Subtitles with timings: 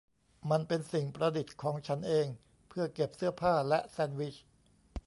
[0.49, 2.27] มันเป็นสิ่งประดิษฐ์ของฉันเอง
[2.69, 4.35] เพื่อเก็บเสื้อผ้าและแซนด์วิช